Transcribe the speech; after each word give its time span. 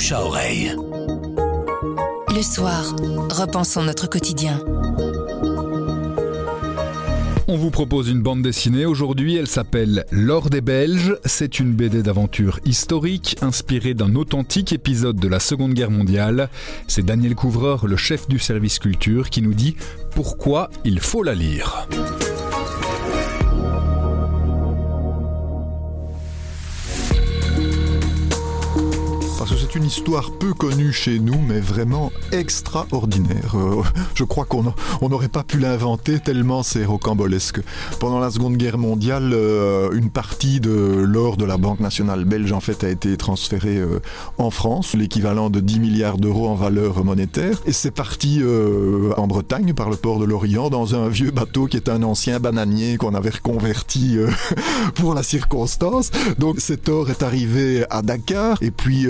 bouche 0.00 0.12
à 0.12 0.24
oreille. 0.24 0.74
Le 2.34 2.42
soir, 2.42 2.96
repensons 3.30 3.82
notre 3.82 4.08
quotidien. 4.08 4.58
On 7.48 7.56
vous 7.58 7.70
propose 7.70 8.08
une 8.08 8.22
bande 8.22 8.40
dessinée. 8.40 8.86
Aujourd'hui, 8.86 9.36
elle 9.36 9.46
s'appelle 9.46 10.06
L'Or 10.10 10.48
des 10.48 10.62
Belges. 10.62 11.16
C'est 11.26 11.60
une 11.60 11.74
BD 11.74 12.02
d'aventure 12.02 12.60
historique 12.64 13.36
inspirée 13.42 13.92
d'un 13.92 14.14
authentique 14.14 14.72
épisode 14.72 15.16
de 15.16 15.28
la 15.28 15.38
Seconde 15.38 15.74
Guerre 15.74 15.90
mondiale. 15.90 16.48
C'est 16.88 17.04
Daniel 17.04 17.34
Couvreur, 17.34 17.86
le 17.86 17.96
chef 17.98 18.26
du 18.26 18.38
service 18.38 18.78
culture, 18.78 19.28
qui 19.28 19.42
nous 19.42 19.54
dit 19.54 19.76
pourquoi 20.14 20.70
il 20.82 21.00
faut 21.00 21.22
la 21.22 21.34
lire. 21.34 21.86
Une 29.74 29.84
histoire 29.84 30.32
peu 30.32 30.52
connue 30.52 30.92
chez 30.92 31.18
nous, 31.18 31.38
mais 31.38 31.60
vraiment 31.60 32.10
extraordinaire. 32.32 33.54
Euh, 33.54 33.82
je 34.14 34.24
crois 34.24 34.44
qu'on 34.44 34.74
n'aurait 35.08 35.28
pas 35.28 35.44
pu 35.44 35.58
l'inventer 35.58 36.18
tellement 36.18 36.62
c'est 36.62 36.84
rocambolesque. 36.84 37.60
Pendant 38.00 38.18
la 38.18 38.30
Seconde 38.30 38.56
Guerre 38.56 38.78
mondiale, 38.78 39.30
euh, 39.32 39.90
une 39.92 40.10
partie 40.10 40.60
de 40.60 40.70
l'or 40.70 41.36
de 41.36 41.44
la 41.44 41.56
Banque 41.56 41.80
nationale 41.80 42.24
belge 42.24 42.52
en 42.52 42.60
fait 42.60 42.82
a 42.84 42.88
été 42.88 43.16
transférée 43.16 43.76
euh, 43.76 44.00
en 44.38 44.50
France, 44.50 44.94
l'équivalent 44.94 45.50
de 45.50 45.60
10 45.60 45.80
milliards 45.80 46.18
d'euros 46.18 46.48
en 46.48 46.54
valeur 46.54 47.04
monétaire, 47.04 47.60
et 47.66 47.72
c'est 47.72 47.90
parti 47.90 48.42
en 49.16 49.26
Bretagne 49.26 49.74
par 49.74 49.90
le 49.90 49.96
port 49.96 50.18
de 50.18 50.24
l'Orient 50.24 50.70
dans 50.70 50.94
un 50.94 51.08
vieux 51.08 51.30
bateau 51.30 51.66
qui 51.66 51.76
est 51.76 51.88
un 51.88 52.02
ancien 52.02 52.40
bananier 52.40 52.96
qu'on 52.96 53.14
avait 53.14 53.30
reconverti 53.30 54.16
pour 54.94 55.14
la 55.14 55.22
circonstance. 55.22 56.10
Donc 56.38 56.60
cet 56.60 56.88
or 56.88 57.10
est 57.10 57.22
arrivé 57.22 57.84
à 57.90 58.02
Dakar 58.02 58.58
et 58.62 58.70
puis 58.70 59.06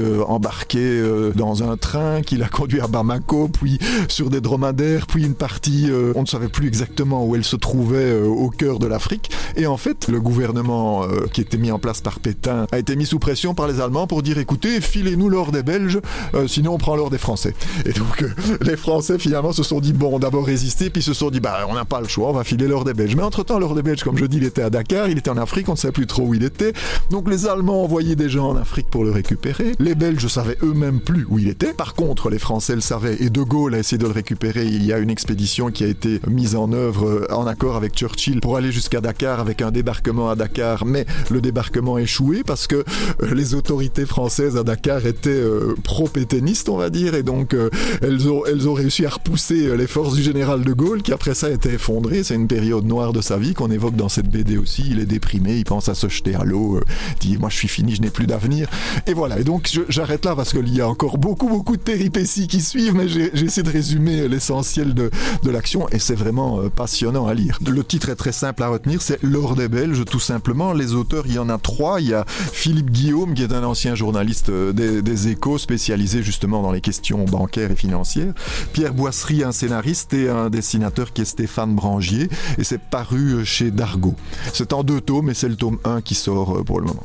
euh, 0.74 1.32
dans 1.34 1.62
un 1.62 1.76
train 1.76 2.22
qui 2.22 2.36
l'a 2.36 2.48
conduit 2.48 2.80
à 2.80 2.86
Bamako, 2.86 3.48
puis 3.48 3.78
sur 4.08 4.30
des 4.30 4.40
dromadaires, 4.40 5.06
puis 5.06 5.24
une 5.24 5.34
partie, 5.34 5.90
euh, 5.90 6.12
on 6.16 6.22
ne 6.22 6.26
savait 6.26 6.48
plus 6.48 6.68
exactement 6.68 7.24
où 7.24 7.34
elle 7.36 7.44
se 7.44 7.56
trouvait 7.56 7.98
euh, 7.98 8.26
au 8.26 8.50
cœur 8.50 8.78
de 8.78 8.86
l'Afrique. 8.86 9.30
Et 9.56 9.66
en 9.66 9.76
fait, 9.76 10.08
le 10.08 10.20
gouvernement 10.20 11.04
qui 11.32 11.40
était 11.40 11.56
mis 11.56 11.70
en 11.70 11.78
place 11.78 12.00
par 12.00 12.20
Pétain 12.20 12.66
a 12.72 12.78
été 12.78 12.96
mis 12.96 13.06
sous 13.06 13.18
pression 13.18 13.54
par 13.54 13.68
les 13.68 13.80
Allemands 13.80 14.06
pour 14.06 14.22
dire 14.22 14.38
écoutez, 14.38 14.80
filez-nous 14.80 15.28
l'or 15.28 15.52
des 15.52 15.62
Belges, 15.62 16.00
sinon 16.46 16.74
on 16.74 16.78
prend 16.78 16.96
l'or 16.96 17.10
des 17.10 17.18
Français. 17.18 17.54
Et 17.84 17.92
donc 17.92 18.24
les 18.60 18.76
Français 18.76 19.18
finalement 19.18 19.52
se 19.52 19.62
sont 19.62 19.80
dit 19.80 19.92
bon, 19.92 20.18
d'abord 20.18 20.46
résister, 20.46 20.90
puis 20.90 21.02
se 21.02 21.14
sont 21.14 21.30
dit 21.30 21.40
bah 21.40 21.66
on 21.68 21.74
n'a 21.74 21.84
pas 21.84 22.00
le 22.00 22.08
choix, 22.08 22.30
on 22.30 22.32
va 22.32 22.44
filer 22.44 22.68
l'or 22.68 22.84
des 22.84 22.94
Belges. 22.94 23.16
Mais 23.16 23.22
entre-temps, 23.22 23.58
l'or 23.58 23.74
des 23.74 23.82
Belges, 23.82 24.02
comme 24.02 24.16
je 24.16 24.26
dis, 24.26 24.38
il 24.38 24.44
était 24.44 24.62
à 24.62 24.70
Dakar, 24.70 25.08
il 25.08 25.18
était 25.18 25.30
en 25.30 25.36
Afrique, 25.36 25.68
on 25.68 25.72
ne 25.72 25.78
sait 25.78 25.92
plus 25.92 26.06
trop 26.06 26.22
où 26.22 26.34
il 26.34 26.44
était. 26.44 26.72
Donc 27.10 27.28
les 27.28 27.46
Allemands 27.46 27.82
envoyaient 27.82 28.16
des 28.16 28.28
gens 28.28 28.50
en 28.50 28.56
Afrique 28.56 28.88
pour 28.88 29.04
le 29.04 29.10
récupérer. 29.10 29.72
Les 29.78 29.94
Belges 29.94 30.28
savaient 30.40 30.56
eux-mêmes 30.62 31.00
plus 31.00 31.26
où 31.28 31.38
il 31.38 31.48
était. 31.48 31.74
Par 31.74 31.94
contre, 31.94 32.30
les 32.30 32.38
Français 32.38 32.74
le 32.74 32.80
savaient 32.80 33.18
et 33.20 33.28
De 33.28 33.42
Gaulle 33.42 33.74
a 33.74 33.78
essayé 33.78 33.98
de 33.98 34.06
le 34.06 34.12
récupérer. 34.12 34.64
Il 34.64 34.82
y 34.86 34.90
a 34.90 34.96
une 34.96 35.10
expédition 35.10 35.70
qui 35.70 35.84
a 35.84 35.86
été 35.86 36.18
mise 36.26 36.56
en 36.56 36.72
œuvre 36.72 37.06
euh, 37.06 37.26
en 37.30 37.46
accord 37.46 37.76
avec 37.76 37.92
Churchill 37.92 38.40
pour 38.40 38.56
aller 38.56 38.72
jusqu'à 38.72 39.02
Dakar 39.02 39.38
avec 39.38 39.60
un 39.60 39.70
débarquement 39.70 40.30
à 40.30 40.36
Dakar, 40.36 40.86
mais 40.86 41.04
le 41.30 41.42
débarquement 41.42 41.96
a 41.96 42.00
échoué 42.00 42.42
parce 42.42 42.66
que 42.66 42.76
euh, 42.76 43.34
les 43.34 43.54
autorités 43.54 44.06
françaises 44.06 44.56
à 44.56 44.62
Dakar 44.62 45.04
étaient 45.04 45.28
euh, 45.28 45.74
pro-pétainistes, 45.84 46.70
on 46.70 46.78
va 46.78 46.88
dire, 46.88 47.14
et 47.14 47.22
donc 47.22 47.54
elles, 48.00 48.26
ont, 48.30 48.42
elles 48.46 48.66
ont 48.66 48.72
réussi 48.72 49.04
à 49.04 49.10
repousser 49.10 49.76
les 49.76 49.86
forces 49.86 50.14
du 50.14 50.22
général 50.22 50.64
de 50.64 50.72
Gaulle 50.72 51.02
qui 51.02 51.12
après 51.12 51.34
ça 51.34 51.48
a 51.48 51.50
été 51.50 51.74
effondré. 51.74 52.22
C'est 52.22 52.34
une 52.34 52.48
période 52.48 52.86
noire 52.86 53.12
de 53.12 53.20
sa 53.20 53.36
vie 53.36 53.52
qu'on 53.52 53.70
évoque 53.70 53.96
dans 53.96 54.08
cette 54.08 54.30
BD 54.30 54.56
aussi. 54.56 54.84
Il 54.90 55.00
est 55.00 55.06
déprimé, 55.06 55.56
il 55.56 55.64
pense 55.64 55.90
à 55.90 55.94
se 55.94 56.08
jeter 56.08 56.34
à 56.34 56.44
l'eau, 56.44 56.80
dit 57.20 57.36
moi 57.36 57.50
je 57.50 57.56
suis 57.56 57.68
fini, 57.68 57.94
je 57.94 58.00
n'ai 58.00 58.10
plus 58.10 58.26
d'avenir. 58.26 58.70
Et 59.06 59.12
voilà, 59.12 59.38
et 59.38 59.44
donc 59.44 59.68
j'arrête 59.90 60.24
là 60.24 60.29
parce 60.34 60.52
qu'il 60.52 60.74
y 60.74 60.80
a 60.80 60.88
encore 60.88 61.18
beaucoup, 61.18 61.48
beaucoup 61.48 61.76
de 61.76 61.82
péripéties 61.82 62.48
qui 62.48 62.60
suivent, 62.60 62.94
mais 62.94 63.08
j'ai 63.08 63.32
essayé 63.44 63.62
de 63.62 63.70
résumer 63.70 64.28
l'essentiel 64.28 64.94
de, 64.94 65.10
de 65.42 65.50
l'action 65.50 65.88
et 65.90 65.98
c'est 65.98 66.14
vraiment 66.14 66.60
euh, 66.60 66.68
passionnant 66.68 67.26
à 67.26 67.34
lire. 67.34 67.58
Le 67.66 67.84
titre 67.84 68.08
est 68.08 68.16
très 68.16 68.32
simple 68.32 68.62
à 68.62 68.68
retenir, 68.68 69.02
c'est 69.02 69.22
L'or 69.22 69.56
des 69.56 69.68
Belges, 69.68 70.04
tout 70.04 70.20
simplement. 70.20 70.72
Les 70.72 70.94
auteurs, 70.94 71.24
il 71.26 71.34
y 71.34 71.38
en 71.38 71.48
a 71.48 71.58
trois. 71.58 72.00
Il 72.00 72.08
y 72.08 72.14
a 72.14 72.24
Philippe 72.26 72.90
Guillaume, 72.90 73.34
qui 73.34 73.42
est 73.42 73.52
un 73.52 73.64
ancien 73.64 73.94
journaliste 73.94 74.50
euh, 74.50 74.72
des, 74.72 75.28
échos, 75.28 75.58
spécialisé 75.58 76.22
justement 76.22 76.62
dans 76.62 76.72
les 76.72 76.80
questions 76.80 77.24
bancaires 77.24 77.70
et 77.70 77.76
financières. 77.76 78.32
Pierre 78.72 78.94
Boisserie, 78.94 79.44
un 79.44 79.52
scénariste, 79.52 80.14
et 80.14 80.28
un 80.28 80.50
dessinateur 80.50 81.12
qui 81.12 81.22
est 81.22 81.26
Stéphane 81.26 81.74
Brangier, 81.74 82.28
et 82.58 82.64
c'est 82.64 82.80
paru 82.80 83.44
chez 83.44 83.70
Dargaud. 83.70 84.14
C'est 84.52 84.72
en 84.72 84.82
deux 84.82 85.00
tomes, 85.00 85.30
et 85.30 85.34
c'est 85.34 85.48
le 85.48 85.56
tome 85.56 85.78
1 85.84 86.00
qui 86.00 86.14
sort 86.14 86.58
euh, 86.58 86.62
pour 86.62 86.80
le 86.80 86.86
moment. 86.86 87.04